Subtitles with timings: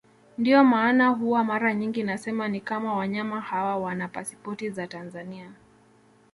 [0.37, 5.51] Ndio maana huwa mara nyingi nasema ni kama wanyama hawa wana pasipoti za Tanzania